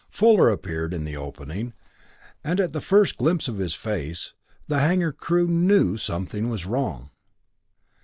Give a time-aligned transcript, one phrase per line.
[0.09, 1.73] Fuller appeared in the opening,
[2.43, 4.33] and at the first glimpse of his face,
[4.65, 7.11] the hanger crew knew something was wrong.